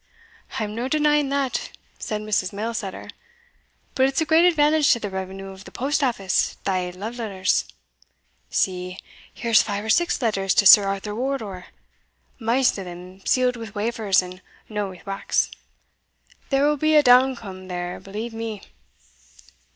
[0.59, 1.69] "I'm no denying that,"
[1.99, 2.51] said Mrs.
[2.51, 3.07] Mailsetter;
[3.93, 7.65] "but it's a great advantage to the revenue of the post office thae love letters.
[8.49, 8.97] See,
[9.31, 11.67] here's five or six letters to Sir Arthur Wardour
[12.39, 15.51] maist o' them sealed wi' wafers, and no wi' wax.
[16.49, 18.63] There will be a downcome, there, believe me."